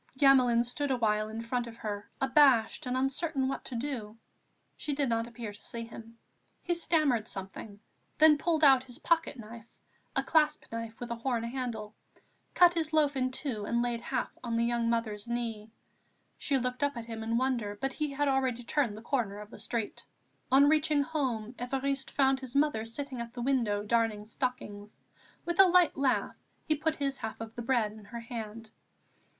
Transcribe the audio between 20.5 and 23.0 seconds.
On reaching home, Évariste found his mother